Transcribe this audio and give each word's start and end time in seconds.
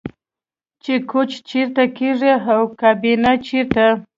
چې 0.83 0.93
کوچ 1.11 1.31
چیرته 1.49 1.83
کیږدئ 1.97 2.33
او 2.53 2.61
کابینه 2.79 3.31
چیرته 3.45 3.87